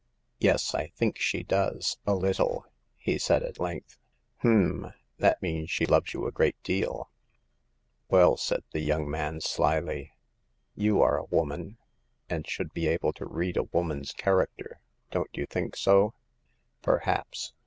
[0.39, 2.65] "Yes; I think she does— a little,"
[2.97, 3.99] he said, at length."
[4.41, 4.93] H'm!
[5.19, 7.11] That means she loves you a great deal.""
[8.11, 10.09] WeJJ," said the young man, slyly,"
[10.83, 11.39] you are a The Fifth Customer.
[12.31, 14.79] 145 woman, and should be able to read a woman's character.
[15.11, 16.15] Don't you think so?''
[16.81, 17.53] Perhaps.